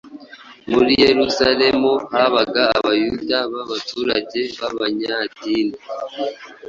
[0.71, 5.77] muri Yerusalemu habaga Abayuda b’abaturage b’abanyadini,